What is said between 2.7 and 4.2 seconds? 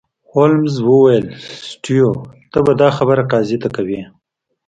دا خبره قاضي ته کوې